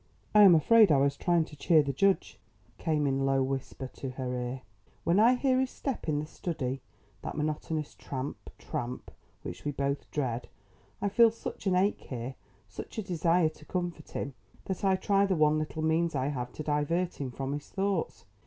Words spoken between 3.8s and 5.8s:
to her ear. "When I hear his